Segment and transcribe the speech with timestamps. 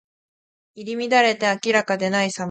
[0.73, 2.39] 入り乱れて明らかでないさま。